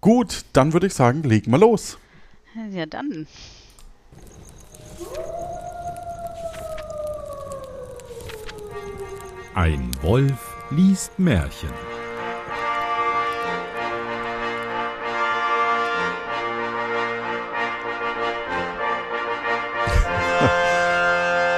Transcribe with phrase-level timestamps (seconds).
[0.00, 1.98] Gut, dann würde ich sagen, legen wir los.
[2.70, 3.26] Ja, dann.
[9.54, 11.68] Ein Wolf liest Märchen.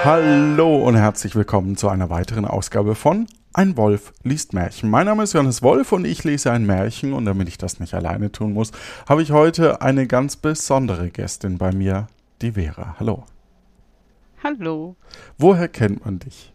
[0.04, 4.88] Hallo und herzlich willkommen zu einer weiteren Ausgabe von Ein Wolf liest Märchen.
[4.88, 7.92] Mein Name ist Johannes Wolf und ich lese ein Märchen und damit ich das nicht
[7.92, 8.72] alleine tun muss,
[9.06, 12.06] habe ich heute eine ganz besondere Gästin bei mir,
[12.40, 12.96] die Vera.
[12.98, 13.24] Hallo.
[14.42, 14.96] Hallo.
[15.36, 16.54] Woher kennt man dich?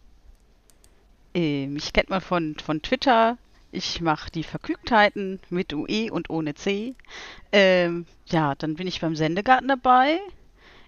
[1.36, 3.38] Ähm, mich kennt man von, von Twitter.
[3.72, 6.96] Ich mache die Vergnügtheiten mit UE und ohne C.
[7.52, 10.20] Ähm, ja, dann bin ich beim Sendegarten dabei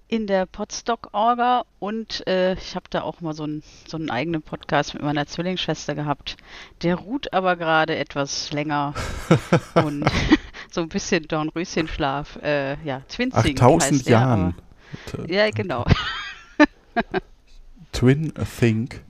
[0.09, 4.41] in der Podstock-Orga und äh, ich habe da auch mal so, ein, so einen eigenen
[4.41, 6.35] Podcast mit meiner Zwillingsschwester gehabt.
[6.81, 8.95] Der ruht aber gerade etwas länger
[9.75, 10.03] und
[10.71, 12.37] so ein bisschen Dornröschenschlaf.
[12.41, 13.55] Äh, ja, Twinzing.
[13.55, 14.55] Ach, tausend Jahren.
[15.13, 15.85] Aber, ja, genau.
[17.91, 19.03] Twin Think.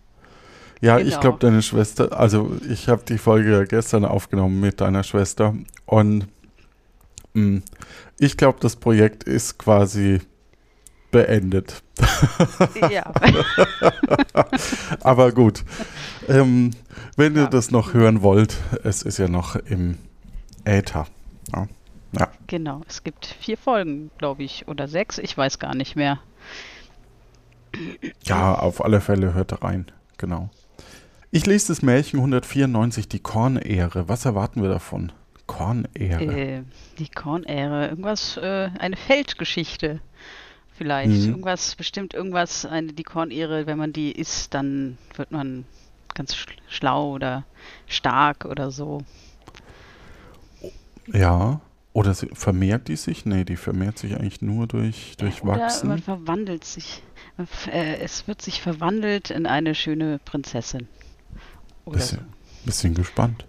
[0.82, 1.10] Ja, genau.
[1.10, 6.28] ich glaube, deine Schwester, also ich habe die Folge gestern aufgenommen mit deiner Schwester und
[7.34, 7.64] mh, mm,
[8.18, 10.20] ich glaube, das Projekt ist quasi
[11.12, 11.84] beendet.
[12.90, 13.12] Ja.
[15.02, 15.64] Aber gut.
[16.28, 16.72] Ähm,
[17.16, 17.44] wenn ja.
[17.44, 19.98] ihr das noch hören wollt, es ist ja noch im
[20.66, 21.08] Äther.
[21.54, 21.68] Ja.
[22.18, 22.28] ja.
[22.48, 26.20] Genau, es gibt vier Folgen, glaube ich, oder sechs, ich weiß gar nicht mehr.
[28.24, 30.50] Ja, auf alle Fälle hört rein, genau.
[31.32, 34.10] Ich lese das Märchen 194, die Kornehre.
[34.10, 35.12] Was erwarten wir davon?
[35.46, 36.24] Kornehre.
[36.24, 36.64] Äh,
[36.98, 40.00] die Kornehre, irgendwas, äh, eine Feldgeschichte
[40.80, 41.12] vielleicht.
[41.12, 41.30] Mhm.
[41.30, 45.66] Irgendwas, bestimmt irgendwas, eine, die Kornehre, wenn man die isst, dann wird man
[46.16, 46.38] ganz
[46.70, 47.44] schlau oder
[47.86, 49.02] stark oder so.
[51.08, 51.60] Ja.
[51.92, 53.26] Oder vermehrt die sich?
[53.26, 55.90] Nee, die vermehrt sich eigentlich nur durch, durch oder Wachsen.
[55.90, 57.04] Man verwandelt sich.
[57.72, 60.88] Äh, es wird sich verwandelt in eine schöne Prinzessin.
[61.86, 62.66] Oder bisschen, so.
[62.66, 63.46] bisschen gespannt.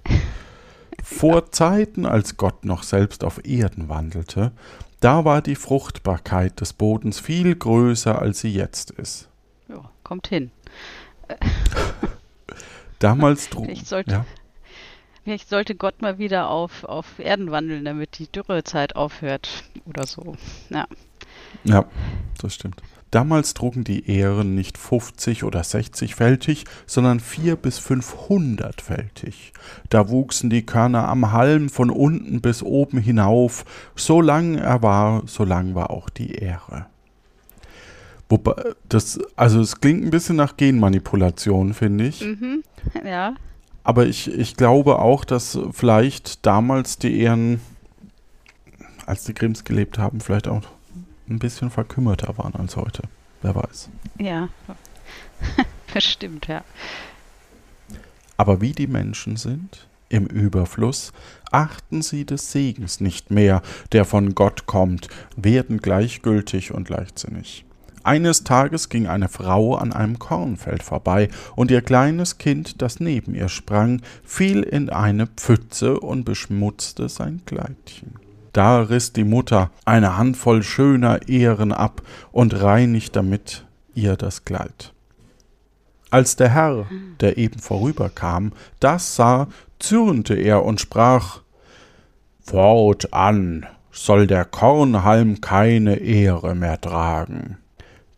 [1.03, 4.53] Vor Zeiten, als Gott noch selbst auf Erden wandelte,
[5.01, 9.29] da war die Fruchtbarkeit des Bodens viel größer, als sie jetzt ist.
[9.69, 10.51] Ja, kommt hin.
[12.99, 13.65] Damals trug.
[13.65, 14.27] Vielleicht sollte, ja.
[15.25, 20.37] vielleicht sollte Gott mal wieder auf, auf Erden wandeln, damit die Dürrezeit aufhört oder so.
[20.69, 20.87] Ja.
[21.65, 21.87] Ja,
[22.41, 22.83] das stimmt.
[23.11, 29.53] Damals trugen die Ähren nicht 50 oder 60-fältig, sondern 4 bis 500-fältig.
[29.89, 33.65] Da wuchsen die Körner am Halm von unten bis oben hinauf,
[33.97, 36.87] so lang er war, so lang war auch die Ähre.
[38.29, 38.55] Wobei,
[38.89, 42.21] das, also es klingt ein bisschen nach Genmanipulation, finde ich.
[42.25, 42.63] Mhm,
[43.05, 43.35] ja.
[43.83, 47.61] Aber ich, ich glaube auch, dass vielleicht damals die Ähren,
[49.05, 50.63] als die Grimms gelebt haben, vielleicht auch
[51.31, 53.03] ein bisschen verkümmerter waren als heute.
[53.43, 53.89] Wer weiß.
[54.19, 54.49] Ja,
[55.95, 56.63] bestimmt, ja.
[58.37, 61.13] Aber wie die Menschen sind, im Überfluss,
[61.51, 67.65] achten sie des Segens nicht mehr, der von Gott kommt, werden gleichgültig und leichtsinnig.
[68.03, 73.35] Eines Tages ging eine Frau an einem Kornfeld vorbei, und ihr kleines Kind, das neben
[73.35, 78.15] ihr sprang, fiel in eine Pfütze und beschmutzte sein Kleidchen.
[78.53, 82.03] Da riß die Mutter eine Handvoll schöner Ehren ab
[82.33, 84.93] und reinigt damit ihr das Kleid.
[86.11, 86.87] Als der Herr,
[87.21, 89.47] der eben vorüberkam, das sah,
[89.79, 91.43] zürnte er und sprach
[92.43, 97.59] Fortan soll der Kornhalm keine Ehre mehr tragen.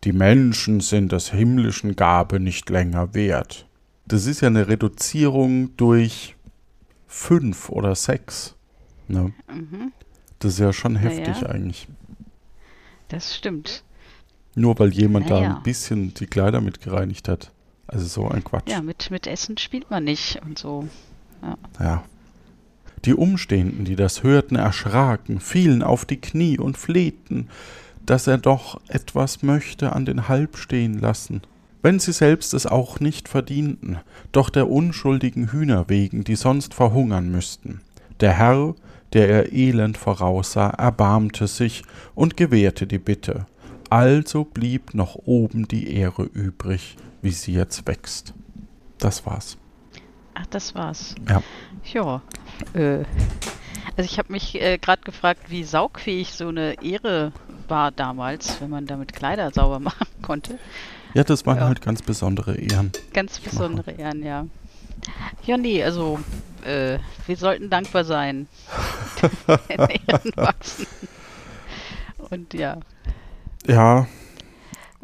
[0.03, 3.67] Die Menschen sind des himmlischen Gabe nicht länger wert.
[4.05, 6.35] Das ist ja eine Reduzierung durch
[7.07, 8.55] fünf oder sechs.
[9.07, 9.33] Ne?
[9.47, 9.93] Mhm.
[10.43, 11.47] Das ist ja schon heftig ja.
[11.47, 11.87] eigentlich.
[13.07, 13.83] Das stimmt.
[14.55, 15.49] Nur weil jemand naja.
[15.49, 17.51] da ein bisschen die Kleider mit gereinigt hat.
[17.87, 18.69] Also so ein Quatsch.
[18.69, 20.87] Ja, mit, mit Essen spielt man nicht und so.
[21.41, 21.57] Ja.
[21.79, 22.03] ja.
[23.05, 27.49] Die Umstehenden, die das hörten, erschraken, fielen auf die Knie und flehten,
[28.05, 31.41] dass er doch etwas möchte an den Halb stehen lassen.
[31.81, 33.97] Wenn sie selbst es auch nicht verdienten,
[34.31, 37.81] doch der unschuldigen Hühner wegen, die sonst verhungern müssten.
[38.19, 38.75] Der Herr
[39.13, 41.83] der er elend voraussah, erbarmte sich
[42.15, 43.45] und gewährte die Bitte.
[43.89, 48.33] Also blieb noch oben die Ehre übrig, wie sie jetzt wächst.
[48.97, 49.57] Das war's.
[50.33, 51.15] Ach, das war's.
[51.29, 51.43] Ja.
[51.93, 52.21] Ja.
[52.73, 53.03] Äh,
[53.95, 57.31] also ich habe mich äh, gerade gefragt, wie saugfähig so eine Ehre
[57.67, 60.57] war damals, wenn man damit Kleider sauber machen konnte.
[61.13, 61.65] Ja, das waren ja.
[61.65, 62.91] halt ganz besondere Ehren.
[63.13, 64.47] Ganz besondere Ehren, ja.
[65.45, 66.19] Ja, nee, also
[66.65, 68.47] äh, wir sollten dankbar sein.
[69.69, 70.87] In Ehren wachsen.
[72.29, 72.79] Und ja.
[73.65, 74.07] Ja,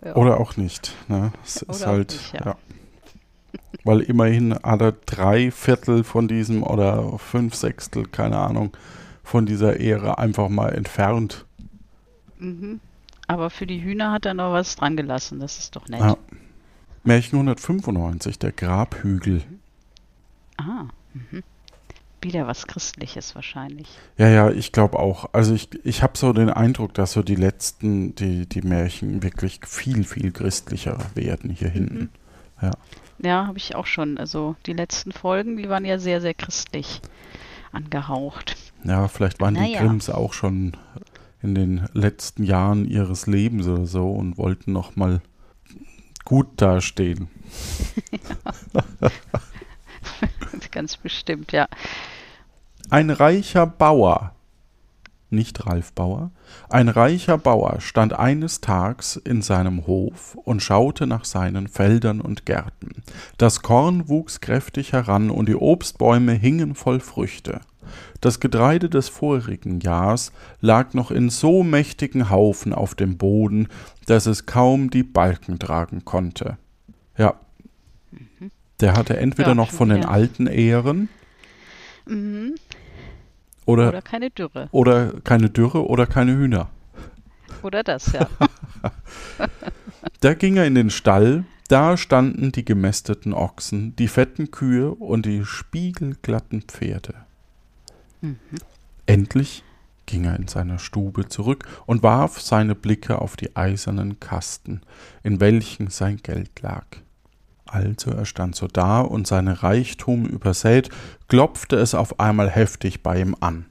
[0.04, 0.16] ja.
[0.16, 0.95] oder auch nicht.
[1.07, 1.31] Ne?
[1.45, 2.45] Es Oder ist halt, nicht, ja.
[2.45, 2.56] ja.
[3.83, 8.75] Weil immerhin hat er drei Viertel von diesem oder fünf Sechstel, keine Ahnung,
[9.24, 11.45] von dieser Ehre einfach mal entfernt.
[12.39, 12.80] Mhm.
[13.27, 15.39] Aber für die Hühner hat er noch was dran gelassen.
[15.39, 16.01] Das ist doch nett.
[16.01, 16.18] Ja.
[17.04, 19.44] Märchen 195, der Grabhügel.
[20.57, 20.86] Ah.
[21.13, 21.44] Mhm.
[22.21, 23.88] Wieder was Christliches wahrscheinlich.
[24.18, 25.30] Ja, ja, ich glaube auch.
[25.33, 29.62] Also ich, ich habe so den Eindruck, dass so die letzten, die, die Märchen wirklich
[29.66, 32.10] viel, viel christlicher werden hier hinten.
[33.21, 34.18] Ja, habe ich auch schon.
[34.18, 37.01] Also die letzten Folgen, die waren ja sehr, sehr christlich
[37.71, 38.56] angehaucht.
[38.83, 39.81] Ja, vielleicht waren die Naja.
[39.81, 40.75] Grimms auch schon
[41.42, 45.22] in den letzten Jahren ihres Lebens oder so und wollten noch mal
[46.25, 47.30] gut dastehen.
[50.72, 51.68] Ganz bestimmt, ja.
[52.90, 54.34] Ein reicher Bauer,
[55.30, 56.31] nicht Ralf Bauer,
[56.69, 62.46] ein reicher Bauer stand eines Tags in seinem Hof und schaute nach seinen Feldern und
[62.46, 63.04] Gärten.
[63.38, 67.62] Das Korn wuchs kräftig heran und die Obstbäume hingen voll Früchte.
[68.22, 70.31] Das Getreide des vorigen Jahrs
[70.62, 73.68] lag noch in so mächtigen Haufen auf dem Boden,
[74.07, 76.57] dass es kaum die Balken tragen konnte.
[77.18, 77.36] Ja.
[78.79, 81.09] Der hatte entweder Ja, noch von den alten Ehren
[82.05, 82.55] Mhm.
[83.65, 84.67] oder Oder keine Dürre.
[84.71, 86.69] oder keine Dürre oder keine Hühner.
[87.61, 88.27] Oder das, ja.
[90.21, 95.25] Da ging er in den Stall, da standen die gemästeten Ochsen, die fetten Kühe und
[95.25, 97.13] die spiegelglatten Pferde.
[98.21, 98.37] Mhm.
[99.05, 99.63] Endlich
[100.05, 104.81] ging er in seine Stube zurück und warf seine Blicke auf die eisernen Kasten,
[105.23, 106.85] in welchen sein Geld lag.
[107.71, 110.89] Also er stand so da und seine Reichtum übersät,
[111.27, 113.66] klopfte es auf einmal heftig bei ihm an.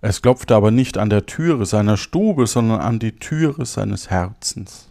[0.00, 4.90] Es klopfte aber nicht an der Türe seiner Stube, sondern an die Türe seines Herzens.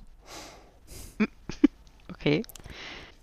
[2.09, 2.43] Okay.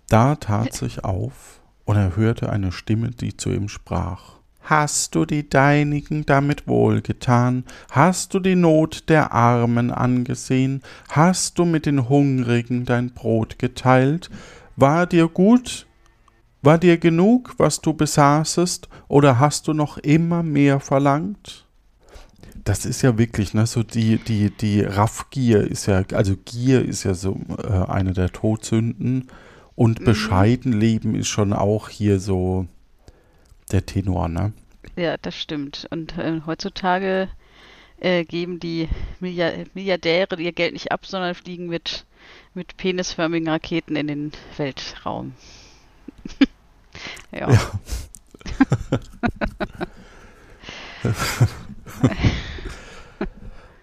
[0.09, 4.40] Da tat sich auf, und er hörte eine Stimme, die zu ihm sprach.
[4.63, 7.65] Hast du die Deinigen damit wohlgetan?
[7.89, 10.81] Hast du die Not der Armen angesehen?
[11.09, 14.29] Hast du mit den Hungrigen dein Brot geteilt?
[14.75, 15.87] War dir gut?
[16.61, 21.65] War dir genug, was du besaßest, oder hast du noch immer mehr verlangt?
[22.63, 27.03] Das ist ja wirklich, ne, so die, die, die Raffgier ist ja, also Gier ist
[27.03, 29.27] ja so äh, eine der Todsünden
[29.73, 30.05] und Mhm.
[30.05, 32.67] bescheiden leben ist schon auch hier so
[33.71, 34.53] der Tenor, ne?
[34.95, 35.87] Ja, das stimmt.
[35.89, 37.29] Und äh, heutzutage
[37.99, 38.89] äh, geben die
[39.19, 42.05] Milliard Milliardäre ihr Geld nicht ab, sondern fliegen mit,
[42.53, 45.33] mit penisförmigen Raketen in den Weltraum.
[47.31, 47.51] ja.
[47.51, 47.71] Ja.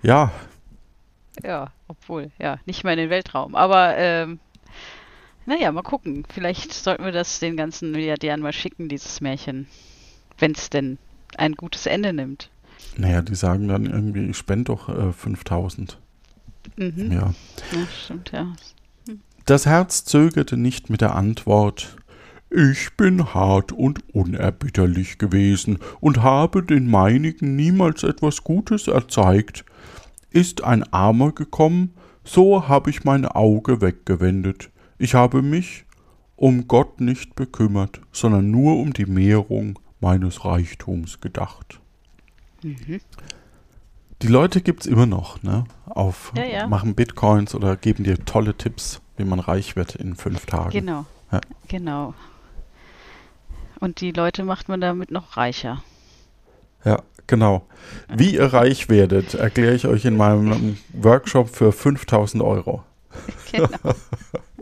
[0.03, 0.33] Ja,
[1.43, 3.55] Ja, obwohl, ja, nicht mal in den Weltraum.
[3.55, 4.39] Aber, ähm,
[5.49, 6.25] naja, mal gucken.
[6.33, 9.67] Vielleicht sollten wir das den ganzen Milliardären mal schicken, dieses Märchen.
[10.39, 10.99] Wenn es denn
[11.37, 12.51] ein gutes Ende nimmt.
[12.97, 15.99] naja, die sagen dann irgendwie, ich spende doch äh, 5000
[16.77, 17.11] Mhm.
[17.11, 17.35] Jahr.
[17.73, 18.53] Ja, stimmt, ja.
[19.47, 21.97] Das Herz zögerte nicht mit der Antwort.
[22.51, 29.65] Ich bin hart und unerbitterlich gewesen und habe den meinigen niemals etwas Gutes erzeigt.
[30.31, 34.71] Ist ein Armer gekommen, so habe ich mein Auge weggewendet.
[34.99, 35.85] Ich habe mich
[36.37, 41.81] um Gott nicht bekümmert, sondern nur um die Mehrung meines Reichtums gedacht.
[42.63, 43.01] Mhm.
[44.23, 45.65] Die Leute gibt's immer noch, ne?
[45.87, 46.67] Auf Ja, ja.
[46.67, 50.71] machen Bitcoins oder geben dir tolle Tipps, wie man reich wird in fünf Tagen.
[50.71, 51.07] Genau.
[51.31, 51.41] Ja.
[51.69, 52.15] Genau.
[53.79, 55.85] Und die Leute macht man damit noch reicher.
[56.85, 57.67] Ja, genau.
[58.09, 62.83] Wie ihr reich werdet, erkläre ich euch in meinem Workshop für 5000 Euro.
[63.53, 63.95] Genau.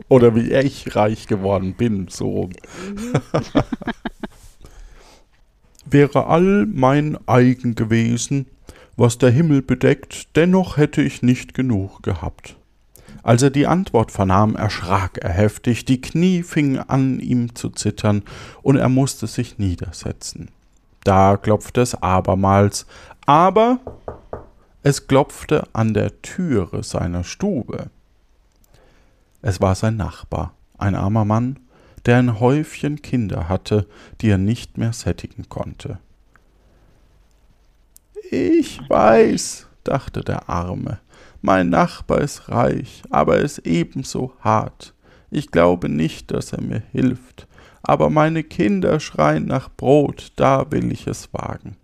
[0.09, 2.49] Oder wie ich reich geworden bin, so.
[5.85, 8.47] Wäre all mein eigen gewesen,
[8.95, 12.57] was der Himmel bedeckt, dennoch hätte ich nicht genug gehabt.
[13.23, 18.23] Als er die Antwort vernahm, erschrak er heftig, die Knie fingen an, ihm zu zittern,
[18.61, 20.49] und er musste sich niedersetzen.
[21.03, 22.85] Da klopfte es abermals,
[23.25, 23.79] aber
[24.81, 27.89] es klopfte an der Türe seiner Stube.
[29.47, 31.57] Es war sein Nachbar, ein armer Mann,
[32.05, 33.87] der ein Häufchen Kinder hatte,
[34.19, 35.99] die er nicht mehr sättigen konnte.
[38.29, 40.99] Ich weiß, dachte der Arme,
[41.41, 44.93] mein Nachbar ist reich, aber er ist ebenso hart.
[45.31, 47.47] Ich glaube nicht, dass er mir hilft,
[47.81, 51.77] aber meine Kinder schreien nach Brot, da will ich es wagen.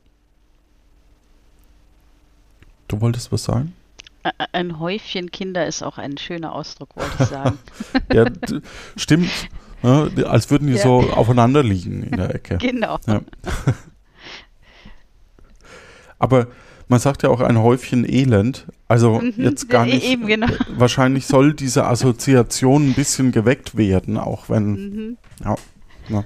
[2.89, 3.73] Du wolltest was sagen?
[4.53, 7.57] Ein Häufchen Kinder ist auch ein schöner Ausdruck, wollte ich sagen.
[8.13, 8.25] Ja,
[8.95, 9.29] stimmt.
[9.81, 10.81] Ja, als würden die Ja.
[10.83, 12.57] so aufeinander liegen in der Ecke.
[12.61, 12.99] genau.
[13.05, 13.21] Ja.
[16.19, 16.47] Aber
[16.87, 18.65] man sagt ja auch ein Häufchen Elend.
[18.87, 20.03] Also Mhm, jetzt gar nicht.
[20.05, 20.47] eben, genau.
[20.77, 25.17] Wahrscheinlich soll diese Assoziation ein bisschen geweckt werden, auch wenn, Mhm.
[26.09, 26.23] ja.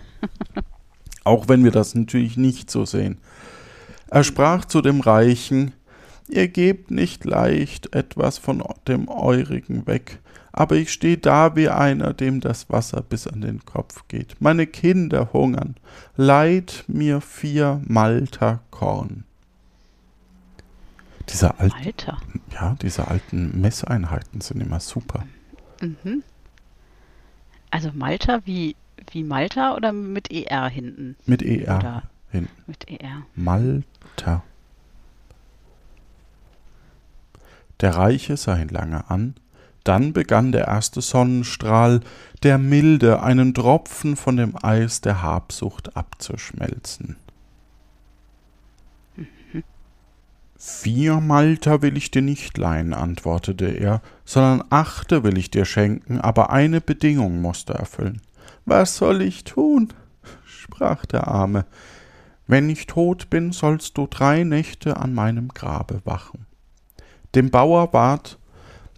[1.23, 3.17] auch wenn wir das natürlich nicht so sehen.
[4.09, 5.73] Er sprach zu dem Reichen,
[6.29, 10.19] ihr gebt nicht leicht etwas von dem Eurigen weg,
[10.51, 14.35] aber ich stehe da wie einer, dem das Wasser bis an den Kopf geht.
[14.39, 15.75] Meine Kinder hungern,
[16.15, 19.23] leid mir vier Malter Korn.
[21.29, 22.17] Diese alten, Alter.
[22.53, 25.25] ja, diese alten Messeinheiten sind immer super.
[25.81, 26.23] Mhm.
[27.69, 28.75] Also Malta wie,
[29.11, 31.17] wie Malta oder mit ER hinten?
[31.25, 32.49] Mit ER Oder hinten.
[32.65, 33.23] mit ER.
[33.35, 34.43] Malta.
[37.81, 39.35] Der Reiche sah ihn lange an,
[39.83, 42.01] dann begann der erste Sonnenstrahl,
[42.43, 47.15] der milde einen Tropfen von dem Eis der Habsucht abzuschmelzen.
[50.59, 56.19] Vier Malter will ich dir nicht leihen, antwortete er, sondern achte will ich dir schenken,
[56.19, 58.21] aber eine Bedingung musst du erfüllen.
[58.65, 59.93] Was soll ich tun?
[60.45, 61.65] sprach der Arme.
[62.47, 66.46] Wenn ich tot bin, sollst du drei Nächte an meinem Grabe wachen.
[67.37, 68.39] Dem Bauer ward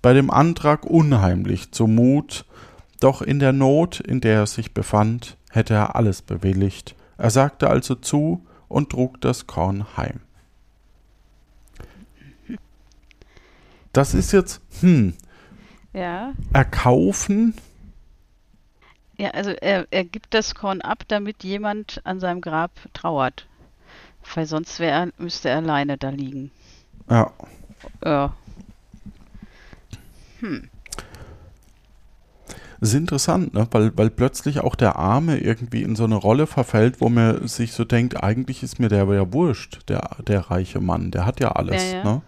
[0.02, 2.46] bei dem Antrag unheimlich zumut,
[3.02, 6.96] doch in der Not, in der er sich befand, hätte er alles bewilligt.
[7.18, 10.22] Er sagte also zu und trug das Korn heim.
[13.92, 15.16] Das ist jetzt, hm,
[15.92, 16.32] Ja.
[16.54, 17.56] erkaufen,
[19.18, 23.48] Ja, also er, er gibt das Korn ab, damit jemand an seinem Grab trauert.
[24.34, 26.52] Weil sonst wär, müsste er alleine da liegen.
[27.10, 27.34] ja,
[28.04, 28.34] Ja.
[32.80, 33.68] Das ist interessant, ne?
[33.72, 37.74] weil, weil plötzlich auch der Arme irgendwie in so eine Rolle verfällt, wo man sich
[37.74, 41.52] so denkt, eigentlich ist mir der ja wurscht, der, der reiche Mann, der hat ja
[41.52, 41.92] alles.
[41.92, 42.04] Ja, ja.
[42.04, 42.22] Ne?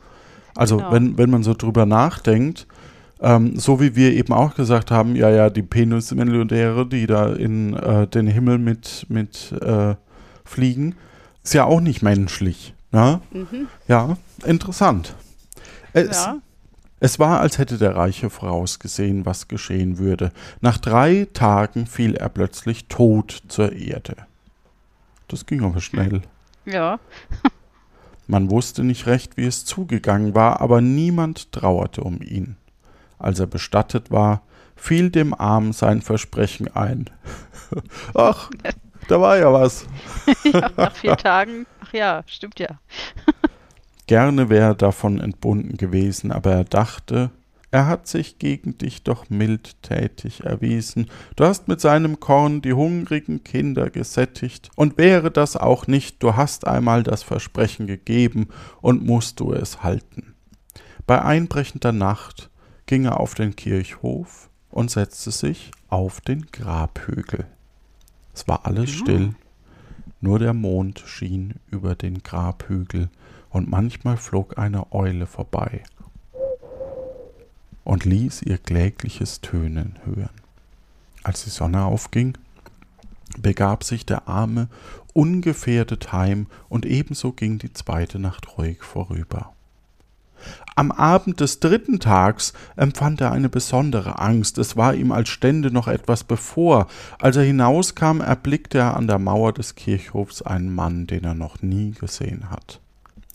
[0.56, 0.92] Also Genau.
[0.92, 2.68] wenn, wenn man so drüber nachdenkt,
[3.22, 7.74] ähm, so wie wir eben auch gesagt haben, ja, ja, die Penismillionäre, die da in
[7.74, 9.96] äh, den Himmel mit, mit äh,
[10.44, 10.96] fliegen,
[11.44, 12.74] ist ja auch nicht menschlich.
[12.92, 13.22] Ne?
[13.32, 13.68] Mhm.
[13.88, 15.16] Ja, interessant.
[15.94, 16.38] Es, Ja.
[17.00, 20.32] es war, als hätte der Reiche vorausgesehen, was geschehen würde.
[20.62, 24.16] Nach drei Tagen fiel er plötzlich tot zur Erde.
[25.28, 26.22] Das ging aber schnell.
[26.66, 27.00] Ja.
[28.28, 32.56] Man wusste nicht recht, wie es zugegangen war, aber niemand trauerte um ihn.
[33.20, 34.42] Als er bestattet war,
[34.76, 37.10] fiel dem Armen sein Versprechen ein.
[38.14, 38.50] Ach,
[39.08, 39.86] da war ja was.
[40.44, 40.70] ja.
[40.78, 41.66] Nach vier Tagen.
[41.84, 42.80] Ach ja, stimmt ja.
[44.12, 47.32] Gerne wäre er davon entbunden gewesen, aber er dachte,
[47.72, 51.10] er hat sich gegen dich doch mildtätig erwiesen.
[51.38, 56.36] Du hast mit seinem Korn die hungrigen Kinder gesättigt, und wäre das auch nicht, du
[56.36, 58.50] hast einmal das Versprechen gegeben
[58.82, 60.34] und musst du es halten.
[61.08, 62.50] Bei einbrechender Nacht
[62.88, 67.46] ging er auf den Kirchhof und setzte sich auf den Grabhügel.
[68.34, 68.98] Es war alles Ja.
[68.98, 69.36] still,
[70.20, 73.10] nur der Mond schien über den Grabhügel,
[73.52, 75.84] und manchmal flog eine Eule vorbei
[77.84, 80.30] und ließ ihr klägliches Tönen hören.
[81.24, 82.38] Als die Sonne aufging,
[83.38, 84.68] begab sich der Arme
[85.14, 89.54] ungefährdet heim, und ebenso ging die zweite Nacht ruhig vorüber.
[90.76, 95.70] Am Abend des dritten Tags empfand er eine besondere Angst, es war ihm, als stände
[95.70, 96.88] noch etwas bevor.
[97.20, 101.62] Als er hinauskam, erblickte er an der Mauer des Kirchhofs einen Mann, den er noch
[101.62, 102.80] nie gesehen hat.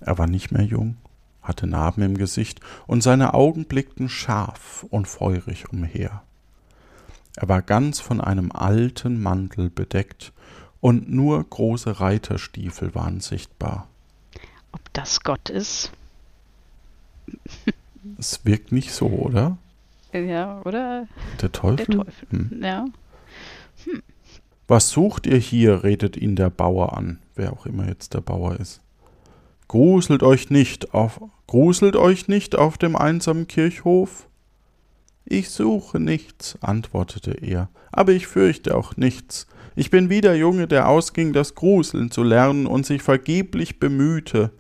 [0.01, 0.97] Er war nicht mehr jung,
[1.43, 6.23] hatte Narben im Gesicht, und seine Augen blickten scharf und feurig umher.
[7.37, 10.33] Er war ganz von einem alten Mantel bedeckt,
[10.81, 13.89] und nur große Reiterstiefel waren sichtbar.
[14.73, 15.91] Ob das Gott ist?
[18.19, 19.59] Es wirkt nicht so, oder?
[20.13, 21.09] Ja, oder
[21.43, 21.87] Der Teufel?
[21.87, 22.29] der Teufel.
[22.31, 22.63] Hm.
[22.63, 22.85] Ja.
[24.69, 25.83] Was sucht ihr hier?
[25.83, 28.81] redet ihn der Bauer an, wer auch immer jetzt der Bauer ist.
[29.69, 34.29] Gruselt euch nicht auf, gruselt euch nicht auf dem einsamen Kirchhof?
[35.25, 39.49] Ich suche nichts, antwortete er, aber ich fürchte auch nichts.
[39.75, 44.53] Ich bin wie der Junge, der ausging, das Gruseln zu lernen und sich vergeblich bemühte.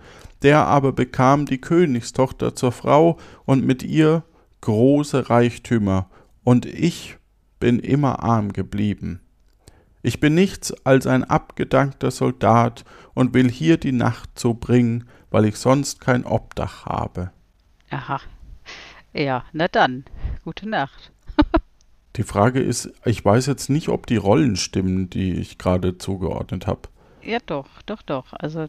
[0.43, 4.25] Der aber bekam die Königstochter zur Frau und mit ihr
[4.61, 6.11] große Reichtümer,
[6.43, 7.17] und ich
[7.59, 9.21] bin immer arm geblieben.
[10.03, 12.85] Ich bin nichts als ein abgedankter Soldat
[13.15, 17.31] und will hier die Nacht zubringen, weil ich sonst kein Obdach habe.
[17.91, 18.21] Aha.
[19.12, 20.05] Ja, na dann.
[20.45, 21.12] Gute Nacht.
[22.17, 26.67] Die Frage ist, ich weiß jetzt nicht, ob die Rollen stimmen, die ich gerade zugeordnet
[26.67, 26.88] habe.
[27.23, 28.33] Ja, doch, doch, doch.
[28.33, 28.69] Also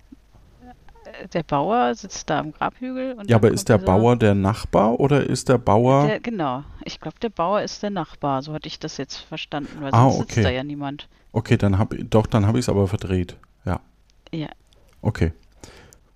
[1.34, 3.14] der Bauer sitzt da am Grabhügel.
[3.14, 6.08] Und Ja, aber ist der Bauer der Nachbar oder ist der Bauer.
[6.08, 6.64] Der, genau.
[6.86, 8.42] Ich glaube, der Bauer ist der Nachbar.
[8.42, 10.34] So hatte ich das jetzt verstanden, weil Ah, sonst okay.
[10.36, 11.08] sitzt da ja niemand.
[11.32, 13.38] Okay, dann hab doch, dann habe ich es aber verdreht.
[13.66, 13.80] Ja.
[14.34, 14.50] Ja.
[15.02, 15.34] Okay.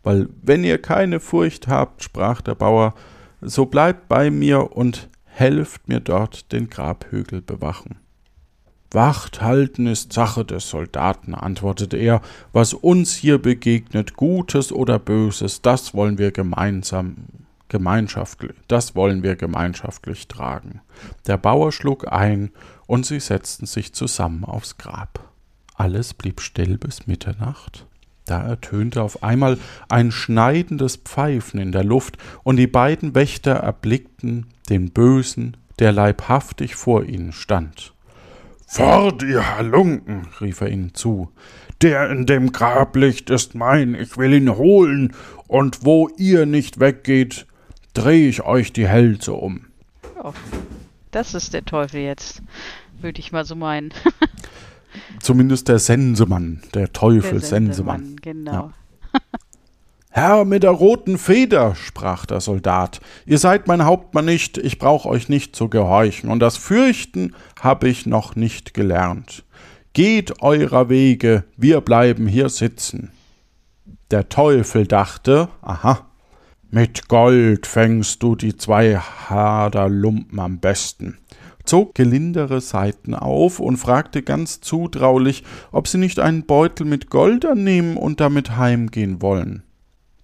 [0.03, 2.95] Weil, wenn ihr keine Furcht habt, sprach der Bauer,
[3.41, 7.97] so bleibt bei mir und helft mir dort den Grabhügel bewachen.
[8.93, 12.21] Wacht halten ist Sache des Soldaten, antwortete er.
[12.51, 17.15] Was uns hier begegnet, Gutes oder Böses, das wollen wir gemeinsam,
[17.69, 20.81] gemeinschaftlich, das wollen wir gemeinschaftlich tragen.
[21.25, 22.51] Der Bauer schlug ein,
[22.85, 25.31] und sie setzten sich zusammen aufs Grab.
[25.75, 27.85] Alles blieb still bis Mitternacht.
[28.25, 29.57] Da ertönte auf einmal
[29.87, 36.75] ein schneidendes Pfeifen in der Luft, und die beiden Wächter erblickten den Bösen, der leibhaftig
[36.75, 37.90] vor ihnen stand.
[38.73, 41.29] Fort, ihr Halunken, rief er ihnen zu.
[41.81, 45.13] Der in dem Grab liegt, ist mein, ich will ihn holen,
[45.49, 47.47] und wo ihr nicht weggeht,
[47.93, 49.65] dreh ich euch die Hälse um.
[50.15, 50.33] Ja.
[51.11, 52.43] Das ist der Teufel jetzt.
[53.01, 53.93] Würde ich mal so meinen.
[55.19, 58.15] Zumindest der Sensemann, der Teufel Der Sensemann.
[58.21, 58.71] Genau.
[60.13, 65.05] Herr mit der roten Feder, sprach der Soldat, ihr seid mein Hauptmann nicht, ich brauch
[65.05, 69.45] euch nicht zu gehorchen, und das Fürchten hab ich noch nicht gelernt.
[69.93, 73.11] Geht eurer Wege, wir bleiben hier sitzen.
[74.11, 76.05] Der Teufel dachte, aha,
[76.69, 81.19] mit Gold fängst du die zwei Haderlumpen am besten,
[81.63, 87.45] zog gelindere Seiten auf und fragte ganz zutraulich, ob sie nicht einen Beutel mit Gold
[87.45, 89.63] annehmen und damit heimgehen wollen.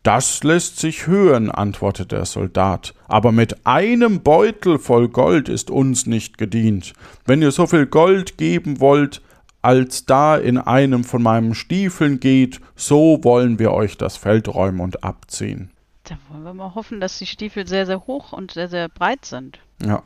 [0.08, 6.06] Das lässt sich hören, antwortete der Soldat, aber mit einem Beutel voll Gold ist uns
[6.06, 6.93] nicht gedient.
[7.26, 9.22] Wenn ihr so viel Gold geben wollt,
[9.62, 14.80] als da in einem von meinen Stiefeln geht, so wollen wir euch das Feld räumen
[14.80, 15.72] und abziehen.
[16.06, 19.26] Da wollen wir mal hoffen, dass die Stiefel sehr, sehr hoch und sehr, sehr breit
[19.26, 19.60] sind.
[19.84, 20.04] Ja.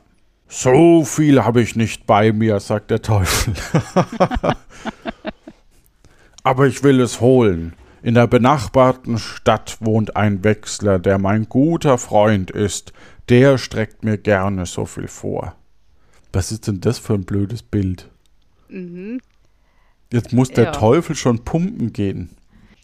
[0.47, 3.53] So viel habe ich nicht bei mir, sagt der Teufel.
[6.43, 7.73] Aber ich will es holen.
[8.03, 12.93] In der benachbarten Stadt wohnt ein Wechsler, der mein guter Freund ist.
[13.29, 15.55] Der streckt mir gerne so viel vor.
[16.33, 18.09] Was ist denn das für ein blödes Bild?
[18.69, 19.21] Mhm.
[20.11, 20.71] Jetzt muss der Ja.
[20.71, 22.35] Teufel schon pumpen gehen.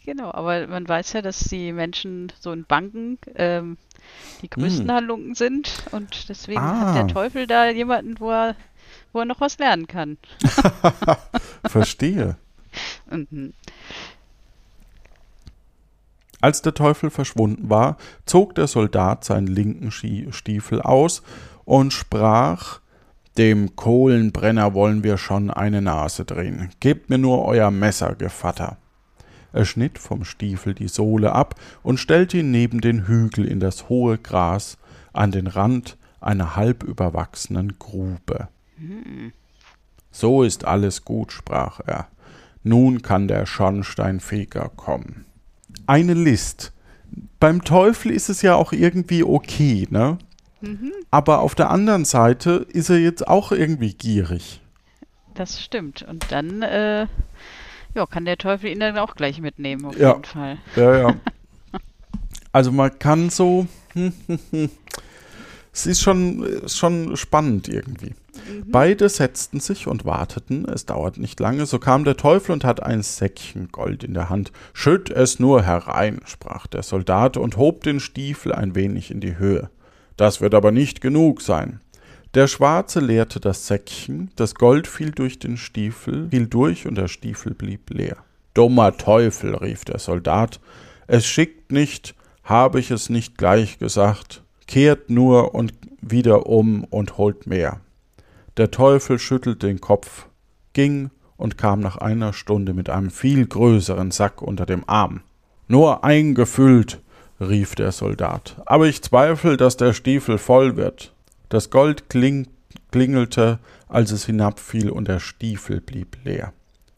[0.06, 3.76] Genau, aber man weiß ja, dass die Menschen so in Banken ähm,
[4.40, 4.94] die größten Hm.
[4.94, 6.94] Halunken sind und deswegen Ah.
[6.94, 8.56] hat der Teufel da jemanden, wo er,
[9.12, 10.16] wo er noch was lernen kann.
[11.66, 12.36] Verstehe.
[13.10, 13.52] Mhm.
[16.40, 21.22] Als der Teufel verschwunden war, zog der Soldat seinen linken Stiefel aus
[21.64, 22.80] und sprach
[23.36, 26.70] Dem Kohlenbrenner wollen wir schon eine Nase drehen.
[26.80, 28.78] Gebt mir nur euer Messer, Gevatter.
[29.52, 33.88] Er schnitt vom Stiefel die Sohle ab und stellte ihn neben den Hügel in das
[33.88, 34.78] hohe Gras
[35.12, 38.48] an den Rand einer halb überwachsenen Grube.
[40.10, 42.08] So ist alles gut, sprach er.
[42.62, 45.24] Nun kann der Schornsteinfeger kommen.
[45.88, 46.72] Eine List.
[47.40, 50.18] Beim Teufel ist es ja auch irgendwie okay, ne?
[50.60, 50.92] Mhm.
[51.10, 54.60] Aber auf der anderen Seite ist er jetzt auch irgendwie gierig.
[55.34, 56.02] Das stimmt.
[56.02, 57.06] Und dann äh,
[57.94, 60.12] ja, kann der Teufel ihn dann auch gleich mitnehmen, auf Ja.
[60.12, 60.58] jeden Fall.
[60.76, 61.14] Ja, ja.
[62.52, 63.66] Also man kann so.
[65.72, 68.12] Es ist schon, ist schon spannend irgendwie.
[68.66, 70.66] Beide setzten sich und warteten.
[70.66, 71.66] Es dauert nicht lange.
[71.66, 74.52] So kam der Teufel und hat ein Säckchen Gold in der Hand.
[74.72, 79.38] Schütt es nur herein, sprach der Soldat und hob den Stiefel ein wenig in die
[79.38, 79.70] Höhe.
[80.16, 81.80] Das wird aber nicht genug sein.
[82.34, 87.08] Der Schwarze leerte das Säckchen, das Gold fiel durch den Stiefel, fiel durch und der
[87.08, 88.18] Stiefel blieb leer.
[88.52, 90.60] Dummer Teufel, rief der Soldat,
[91.06, 97.16] es schickt nicht, habe ich es nicht gleich gesagt, kehrt nur und wieder um und
[97.16, 97.80] holt mehr.
[98.58, 100.26] Der Teufel schüttelte den Kopf,
[100.72, 105.20] ging und kam nach einer Stunde mit einem viel größeren Sack unter dem Arm.
[105.68, 107.00] Nur eingefüllt,
[107.40, 111.12] rief der Soldat, aber ich zweifle, dass der Stiefel voll wird.
[111.48, 112.48] Das Gold kling
[112.90, 116.52] klingelte, als es hinabfiel, und der Stiefel blieb leer.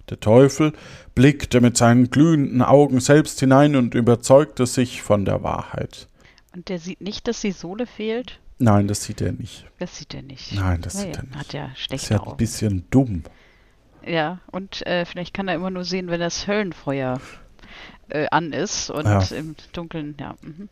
[0.09, 0.73] Der Teufel
[1.15, 6.09] blickte mit seinen glühenden Augen selbst hinein und überzeugte sich von der Wahrheit.
[6.55, 8.41] Und der sieht nicht, dass die Sohle fehlt.
[8.63, 9.65] Nein, das sieht er nicht.
[9.79, 10.53] Das sieht er nicht.
[10.55, 11.37] Nein, das Nee, sieht er nicht.
[11.37, 13.23] Hat ja Das ist schlechte ja ein bisschen dumm.
[14.07, 17.21] Ja, und äh, vielleicht kann er immer nur sehen, wenn das Höllenfeuer
[18.11, 19.23] äh, an ist und Ja.
[19.37, 20.35] im Dunkeln, ja.
[20.43, 20.69] Mhm.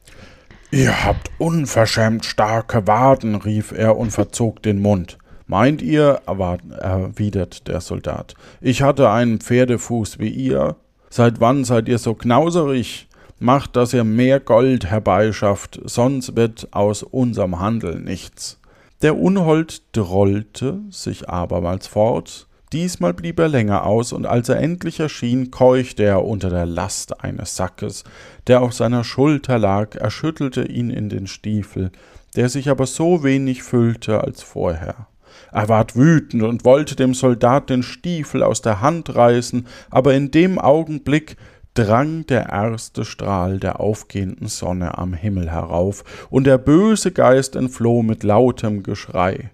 [0.71, 5.17] Ihr habt unverschämt starke Waden, rief er und verzog den Mund.
[5.47, 10.77] Meint ihr, erwidert der Soldat, ich hatte einen Pferdefuß wie ihr?
[11.09, 13.08] Seit wann seid ihr so knauserig?
[13.41, 18.59] Macht, dass ihr mehr Gold herbeischafft, sonst wird aus unserem Handel nichts.
[19.03, 25.01] Der Unhold drollte sich abermals fort, Diesmal blieb er länger aus, und als er endlich
[25.01, 28.05] erschien, keuchte er unter der Last eines Sackes,
[28.47, 31.91] der auf seiner Schulter lag, erschüttelte ihn in den Stiefel,
[32.37, 35.07] der sich aber so wenig füllte als vorher.
[35.51, 40.31] Er ward wütend und wollte dem Soldat den Stiefel aus der Hand reißen, aber in
[40.31, 41.37] dem Augenblick
[41.79, 48.03] drang der erste Strahl der aufgehenden Sonne am Himmel herauf, und der böse Geist entfloh
[48.03, 49.51] mit lautem Geschrei.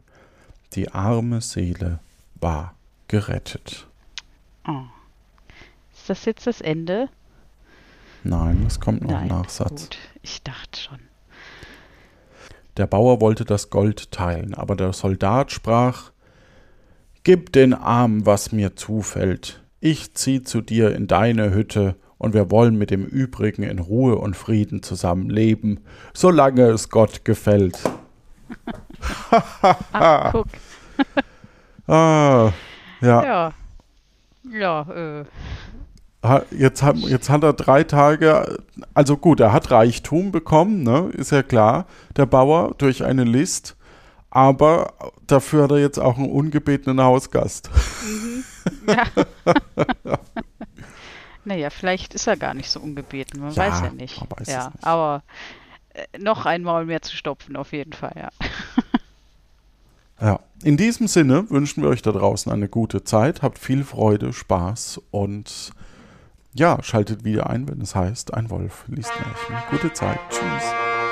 [0.73, 1.99] Die arme Seele
[2.41, 2.75] war
[3.09, 3.87] gerettet.
[4.67, 4.85] Oh.
[5.93, 7.09] Ist das jetzt das Ende?
[8.23, 9.83] Nein, es kommt noch Nein, ein Nachsatz.
[9.83, 11.01] Gut, ich dachte schon.
[12.79, 16.11] Der Bauer wollte das Gold teilen, aber der Soldat sprach
[17.23, 19.63] Gib den Armen, was mir zufällt.
[19.81, 24.17] Ich zieh zu dir in deine Hütte, und wir wollen mit dem Übrigen in Ruhe
[24.17, 25.81] und Frieden zusammenleben,
[26.15, 27.79] solange es Gott gefällt.
[29.93, 30.47] Ach, guck.
[31.87, 32.53] ah,
[33.01, 33.25] ja.
[33.25, 33.53] Ja.
[34.51, 35.25] Ja, äh.
[36.51, 38.59] Jetzt hat, jetzt hat er drei Tage,
[38.95, 43.77] also gut, er hat Reichtum bekommen, ne, ist ja klar, der Bauer durch eine List,
[44.31, 44.95] aber
[45.27, 47.71] dafür hat er jetzt auch einen ungebetenen Hausgast.
[48.07, 48.45] Mhm.
[50.05, 50.19] Ja.
[51.45, 54.21] Naja, vielleicht ist er gar nicht so ungebeten, man ja, weiß ja nicht.
[54.29, 54.85] Weiß ja, nicht.
[54.85, 55.23] aber
[55.91, 58.31] äh, noch ein Maul mehr zu stopfen, auf jeden Fall, ja.
[60.21, 64.33] Ja, in diesem Sinne wünschen wir euch da draußen eine gute Zeit, habt viel Freude,
[64.33, 65.73] Spaß und
[66.55, 69.57] ja, schaltet wieder ein, wenn es heißt, ein Wolf liest Märchen.
[69.71, 70.21] Gute Zeit.
[70.31, 71.04] Tschüss.